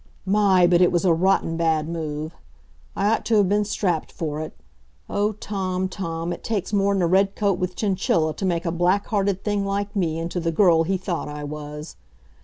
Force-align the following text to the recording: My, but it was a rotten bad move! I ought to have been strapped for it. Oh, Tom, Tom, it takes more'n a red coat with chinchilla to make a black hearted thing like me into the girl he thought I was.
My, 0.25 0.65
but 0.65 0.81
it 0.81 0.91
was 0.91 1.05
a 1.05 1.13
rotten 1.13 1.57
bad 1.57 1.87
move! 1.87 2.33
I 2.95 3.05
ought 3.13 3.23
to 3.25 3.35
have 3.35 3.47
been 3.47 3.63
strapped 3.63 4.11
for 4.11 4.39
it. 4.39 4.57
Oh, 5.07 5.33
Tom, 5.33 5.87
Tom, 5.87 6.33
it 6.33 6.43
takes 6.43 6.73
more'n 6.73 7.03
a 7.03 7.05
red 7.05 7.35
coat 7.35 7.59
with 7.59 7.75
chinchilla 7.75 8.33
to 8.33 8.43
make 8.43 8.65
a 8.65 8.71
black 8.71 9.05
hearted 9.09 9.43
thing 9.43 9.63
like 9.63 9.95
me 9.95 10.17
into 10.17 10.39
the 10.39 10.51
girl 10.51 10.85
he 10.85 10.97
thought 10.97 11.27
I 11.27 11.43
was. 11.43 11.97